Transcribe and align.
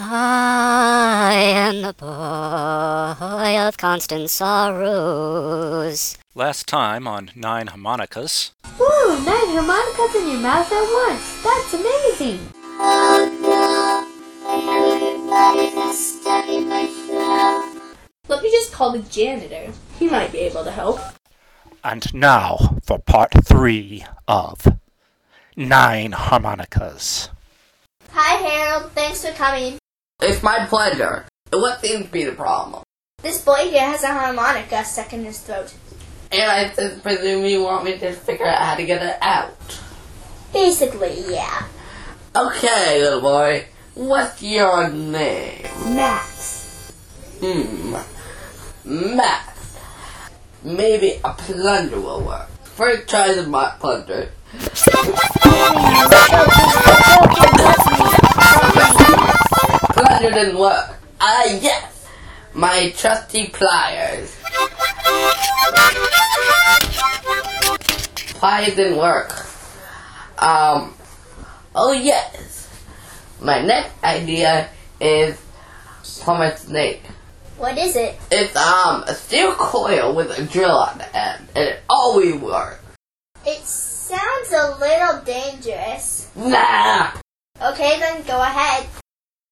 I 0.00 1.34
am 1.34 1.82
the 1.82 1.92
boy 1.92 3.58
of 3.58 3.76
constant 3.78 4.30
sorrows. 4.30 6.16
Last 6.36 6.68
time 6.68 7.08
on 7.08 7.32
Nine 7.34 7.66
Harmonicas. 7.66 8.52
Ooh, 8.80 9.20
nine 9.26 9.48
harmonicas 9.48 10.14
in 10.14 10.28
your 10.28 10.38
mouth 10.38 10.70
at 10.70 11.08
once. 11.08 11.42
That's 11.42 11.74
amazing. 11.74 12.38
Oh 12.78 13.26
no! 13.42 14.06
Let 18.28 18.42
me 18.44 18.50
just 18.52 18.72
call 18.72 18.92
the 18.92 19.00
janitor. 19.00 19.72
He 19.98 20.08
might 20.08 20.30
be 20.30 20.38
able 20.38 20.62
to 20.62 20.70
help. 20.70 21.00
And 21.82 22.14
now 22.14 22.78
for 22.84 23.00
part 23.00 23.32
three 23.44 24.04
of 24.28 24.78
Nine 25.56 26.12
Harmonicas. 26.12 27.30
Hi, 28.12 28.36
Harold. 28.36 28.92
Thanks 28.92 29.26
for 29.26 29.32
coming. 29.32 29.76
It's 30.20 30.42
my 30.42 30.66
pleasure. 30.66 31.26
What 31.52 31.80
seems 31.80 32.06
to 32.06 32.10
be 32.10 32.24
the 32.24 32.32
problem? 32.32 32.82
This 33.22 33.40
boy 33.40 33.70
here 33.70 33.86
has 33.86 34.02
a 34.02 34.08
harmonica 34.08 34.84
stuck 34.84 35.12
in 35.12 35.24
his 35.24 35.38
throat. 35.38 35.72
And 36.32 36.50
I 36.50 36.74
just 36.74 37.04
presume 37.04 37.44
you 37.44 37.62
want 37.62 37.84
me 37.84 37.98
to 37.98 38.12
figure 38.12 38.46
out 38.46 38.60
how 38.60 38.74
to 38.74 38.84
get 38.84 39.00
it 39.00 39.16
out. 39.22 39.56
Basically, 40.52 41.22
yeah. 41.32 41.68
Okay, 42.34 43.00
little 43.00 43.20
boy. 43.20 43.66
What's 43.94 44.42
your 44.42 44.90
name? 44.90 45.62
Max. 45.94 46.92
Hmm. 47.40 47.94
Max. 48.84 49.78
Maybe 50.64 51.20
a 51.22 51.32
plunger 51.32 52.00
will 52.00 52.24
work. 52.24 52.50
First 52.64 53.08
try 53.08 53.34
the 53.34 53.46
mock 53.46 53.78
plunger. 53.78 54.32
Plunger 60.18 60.34
didn't 60.34 60.58
work. 60.58 60.96
Ah, 61.20 61.44
yes! 61.44 62.08
My 62.52 62.90
trusty 62.96 63.48
pliers. 63.48 64.34
Pliers 68.40 68.74
didn't 68.74 68.98
work. 68.98 69.30
Um, 70.38 70.94
oh 71.76 71.92
yes. 71.92 72.68
My 73.40 73.62
next 73.62 73.92
idea 74.02 74.68
is 75.00 75.40
plumber 76.02 76.56
snake. 76.56 77.02
What 77.56 77.78
is 77.78 77.94
it? 77.94 78.18
It's 78.32 78.56
um 78.56 79.04
a 79.06 79.14
steel 79.14 79.54
coil 79.54 80.16
with 80.16 80.36
a 80.36 80.44
drill 80.44 80.76
on 80.78 80.98
the 80.98 81.16
end, 81.16 81.48
and 81.54 81.68
it 81.68 81.80
always 81.88 82.34
works. 82.34 82.82
It 83.46 83.62
sounds 83.62 84.52
a 84.52 84.76
little 84.80 85.22
dangerous. 85.22 86.30
Nah, 86.34 87.12
Okay, 87.60 87.98
then 88.00 88.22
go 88.22 88.40
ahead. 88.40 88.86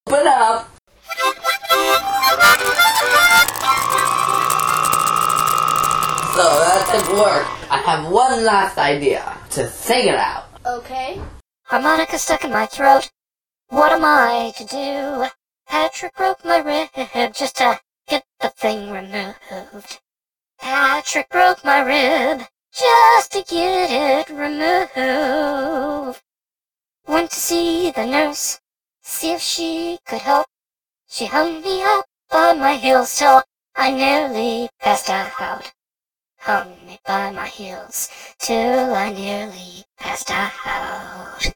Open 0.06 0.26
up. 0.26 0.68
So 6.34 6.42
that 6.42 6.88
didn't 6.92 7.18
work. 7.18 7.46
I 7.70 7.82
have 7.84 8.12
one 8.12 8.44
last 8.44 8.78
idea 8.78 9.38
to 9.50 9.68
sing 9.68 10.08
it 10.08 10.14
out. 10.14 10.44
Okay. 10.64 11.20
Harmonica 11.64 12.18
stuck 12.18 12.44
in 12.44 12.50
my 12.50 12.66
throat. 12.66 13.10
What 13.68 13.92
am 13.92 14.04
I 14.04 14.52
to 14.56 14.64
do? 14.64 15.26
Patrick 15.68 16.14
broke 16.14 16.44
my 16.44 16.58
rib 16.58 16.90
just 17.34 17.56
to 17.56 17.80
get 18.06 18.24
the 18.40 18.50
thing 18.50 18.90
removed. 18.92 19.98
Patrick 20.60 21.28
broke 21.30 21.64
my 21.64 21.80
rib 21.80 22.46
just 22.72 23.32
to 23.32 23.42
get 23.42 23.90
it 23.90 24.28
removed. 24.28 26.22
Went 27.08 27.30
to 27.30 27.40
see 27.40 27.90
the 27.90 28.04
nurse, 28.04 28.60
see 29.06 29.32
if 29.32 29.40
she 29.40 29.98
could 30.06 30.20
help. 30.20 30.46
She 31.08 31.26
hung 31.26 31.62
me 31.62 31.82
up 31.82 32.06
by 32.28 32.52
my 32.54 32.74
heels 32.74 33.16
till 33.16 33.42
I 33.76 33.92
nearly 33.92 34.68
passed 34.80 35.08
out. 35.08 35.72
Hung 36.38 36.70
me 36.86 36.98
by 37.06 37.30
my 37.30 37.46
heels 37.46 38.08
till 38.38 38.94
I 38.94 39.10
nearly 39.12 39.84
passed 39.96 40.30
out. 40.30 41.52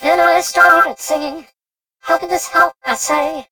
Then 0.00 0.20
I 0.20 0.40
started 0.42 0.98
singing. 0.98 1.46
How 2.00 2.18
can 2.18 2.28
this 2.28 2.48
help? 2.48 2.74
I 2.84 2.94
say. 2.94 3.48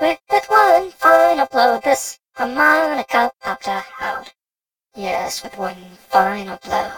With 0.00 0.18
it 0.32 0.44
one 0.48 0.90
final 0.92 1.46
blow, 1.46 1.80
this 1.82 2.18
harmonica 2.34 3.30
popped 3.40 3.68
out. 3.68 4.32
Yes, 4.96 5.42
with 5.42 5.58
one 5.58 5.98
final 6.08 6.58
blow, 6.64 6.90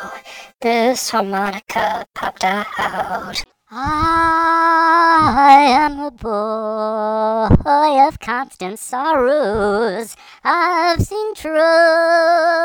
this 0.61 1.11
harmonica 1.11 2.07
popped 2.15 2.45
out. 2.45 3.45
I 3.69 5.65
am 5.71 5.99
a 5.99 6.11
boy 6.13 7.49
of 8.07 8.21
constant 8.21 8.79
sorrows. 8.79 10.17
I've 10.45 11.03
seen 11.03 11.35
troubles 11.35 12.65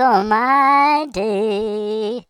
all 0.00 0.24
my 0.24 1.06
day. 1.12 2.27